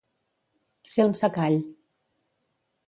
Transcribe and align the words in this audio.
Ser 0.93 1.05
un 1.11 1.15
secall. 1.21 1.61